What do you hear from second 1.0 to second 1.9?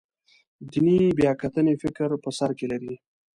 بیاکتنې